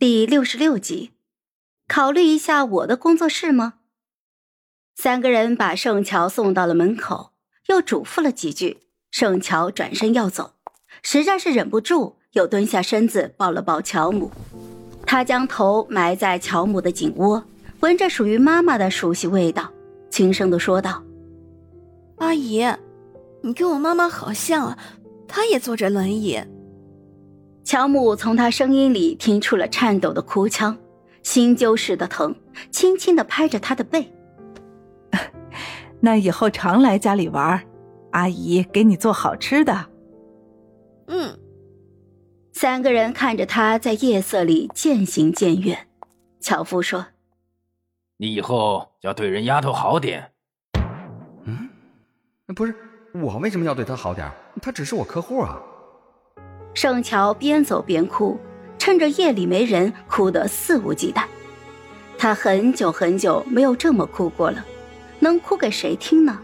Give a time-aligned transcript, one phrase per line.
[0.00, 1.10] 第六十六集，
[1.86, 3.74] 考虑一下我的工作室吗？
[4.96, 7.32] 三个人把盛乔送到了门口，
[7.66, 8.78] 又嘱咐了几句。
[9.10, 10.54] 盛乔转身要走，
[11.02, 14.30] 实在是忍不住，又蹲下身子抱了抱乔母。
[15.04, 17.44] 他将头埋在乔母的颈窝，
[17.80, 19.70] 闻着属于妈妈的熟悉味道，
[20.08, 21.04] 轻声的说道
[22.16, 22.64] ：“阿姨，
[23.42, 24.78] 你跟我妈妈好像啊，
[25.28, 26.42] 她也坐着轮椅。”
[27.62, 30.76] 乔母从他声音里听出了颤抖的哭腔，
[31.22, 32.34] 心揪似的疼，
[32.70, 34.12] 轻轻的拍着他的背。
[36.00, 37.62] 那以后常来家里玩，
[38.12, 39.86] 阿姨给你做好吃的。
[41.06, 41.38] 嗯。
[42.52, 45.86] 三个人看着他在夜色里渐行渐远，
[46.40, 47.06] 樵夫说
[48.18, 50.32] ：“你以后要对人丫头好点。”
[51.44, 51.68] 嗯，
[52.54, 52.74] 不是
[53.14, 54.30] 我为什么要对她好点？
[54.60, 55.58] 她只是我客户啊。
[56.72, 58.38] 盛乔边走边哭，
[58.78, 61.24] 趁着夜里没人，哭得肆无忌惮。
[62.16, 64.64] 他很久很久没有这么哭过了，
[65.18, 66.38] 能哭给谁听呢？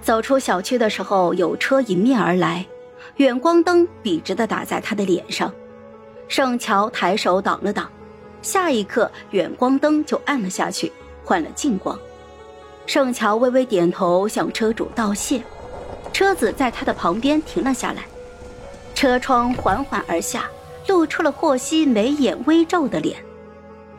[0.00, 2.64] 走出小区的时候，有车迎面而来，
[3.16, 5.52] 远光灯笔直的打在他的脸上。
[6.28, 7.90] 盛乔抬手挡了挡，
[8.40, 10.92] 下一刻远光灯就暗了下去，
[11.24, 11.98] 换了近光。
[12.86, 15.42] 盛乔微微点头，向车主道谢。
[16.12, 18.04] 车子在他的旁边停了下来。
[18.98, 20.50] 车窗缓缓而下，
[20.88, 23.16] 露出了霍希眉眼微皱的脸，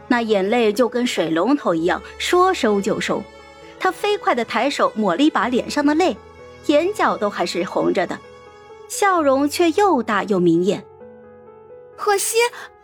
[0.09, 3.23] 那眼泪就跟水龙头一样，说收就收。
[3.79, 6.17] 他飞快地抬手抹了一把脸上的泪，
[6.65, 8.19] 眼角都还是红着的，
[8.89, 10.85] 笑容却又大又明艳。
[11.95, 12.35] 霍希，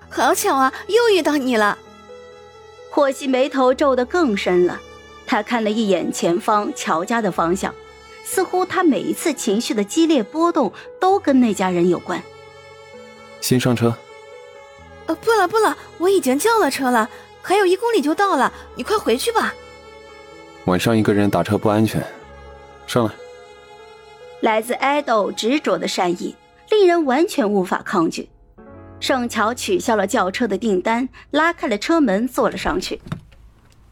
[0.07, 1.77] 好巧啊，又遇到你了。
[2.89, 4.79] 霍希眉头皱得更深了，
[5.27, 7.75] 他看了一眼前方乔家的方向。
[8.25, 12.21] 似乎他每一次情绪的激烈波动都跟那家人有关。
[13.39, 13.95] 先上车。
[15.05, 17.07] 呃，不了不了，我已经叫了车了，
[17.43, 19.53] 还有一公里就到了，你快回去吧。
[20.65, 22.03] 晚上一个人打车不安全，
[22.87, 23.11] 上来。
[24.41, 26.35] 来自爱豆执着的善意，
[26.71, 28.27] 令人完全无法抗拒。
[29.00, 33.00] 盛乔取消了叫车的订单，拉开了车门，坐了上去。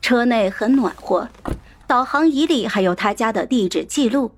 [0.01, 1.29] 车内很暖和。
[1.93, 4.31] 导航仪里还有他家的地址记录，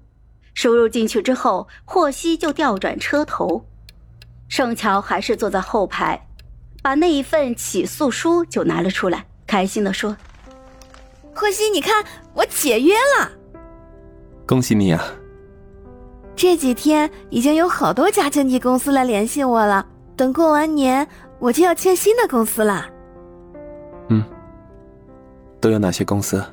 [0.54, 3.66] 输入进去之后，霍希就调转车头。
[4.50, 6.28] 盛乔还是坐在后排，
[6.84, 10.18] 把那一份起诉书就拿了出来，开心的说
[11.34, 13.32] ：“霍希，你看我解约了，
[14.46, 15.02] 恭喜你啊！
[16.36, 21.08] 这几天已经有好多家经纪公司来联系我了，等过完年
[21.40, 22.86] 我就要签新的公司了。
[24.10, 24.22] 嗯，
[25.62, 26.44] 都有哪些公司？”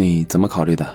[0.00, 0.94] 你怎么考虑的？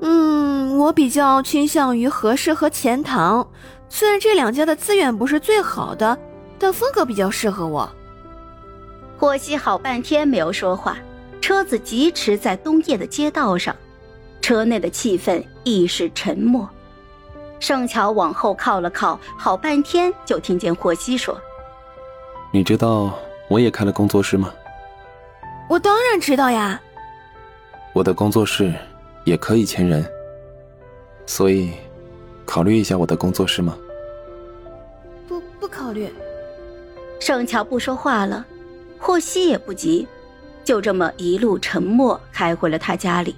[0.00, 3.46] 嗯，我比较倾向于和氏和钱塘，
[3.90, 6.18] 虽然这两家的资源不是最好的，
[6.58, 7.86] 但风格比较适合我。
[9.18, 10.96] 霍希好半天没有说话，
[11.42, 13.76] 车子疾驰在冬夜的街道上，
[14.40, 16.66] 车内的气氛亦是沉默。
[17.60, 21.38] 盛乔往后靠了靠，好半天就听见霍希说
[22.50, 23.12] ：“你知道
[23.48, 24.50] 我也开了工作室吗
[25.68, 26.80] ？”“我当然知道呀。”
[27.94, 28.74] 我的工作室
[29.22, 30.04] 也可以签人，
[31.26, 31.70] 所以
[32.44, 33.78] 考虑一下我的工作室吗？
[35.28, 36.12] 不，不考虑。
[37.20, 38.44] 盛桥不说话了，
[38.98, 40.08] 霍希也不急，
[40.64, 43.36] 就这么一路沉默开回了他家里。